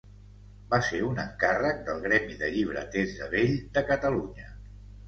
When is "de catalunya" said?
3.79-4.53